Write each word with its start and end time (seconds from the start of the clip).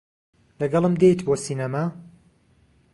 لەگەڵم 0.59 0.93
دێیت 1.01 1.19
بۆ 1.25 1.33
سینەما؟ 1.45 1.83